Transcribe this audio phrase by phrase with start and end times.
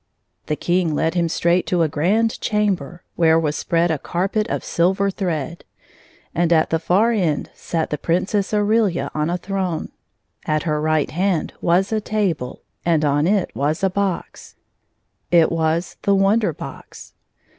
[0.47, 4.63] The King led him straight to a grand chamber, where was spread a carpet of
[4.63, 5.63] silver thread,
[6.33, 9.89] and at the far end sat the Princess Aurelia on a throne.
[10.47, 14.55] At her right hand was a table, and on it was a box.
[15.29, 17.13] 187.;> It was the Wonder Box.